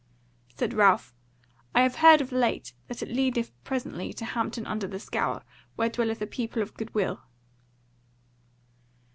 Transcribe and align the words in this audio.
Said 0.55 0.73
Ralph: 0.73 1.13
"I 1.75 1.83
have 1.83 1.97
heard 1.97 2.21
of 2.21 2.31
late 2.31 2.73
that 2.87 3.03
it 3.03 3.09
leadeth 3.09 3.51
presently 3.63 4.11
to 4.13 4.25
Hampton 4.25 4.65
under 4.65 4.87
the 4.87 4.97
Scaur, 4.97 5.43
where 5.75 5.89
dwelleth 5.89 6.23
a 6.23 6.25
people 6.25 6.63
of 6.63 6.73
goodwill." 6.73 7.21